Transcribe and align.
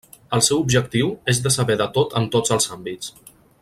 El 0.37 0.41
seu 0.47 0.61
objectiu 0.61 1.11
és 1.35 1.43
de 1.47 1.53
saber 1.57 1.77
de 1.83 1.89
tot 1.99 2.19
en 2.23 2.29
tots 2.37 2.57
els 2.57 2.71
àmbits. 2.79 3.17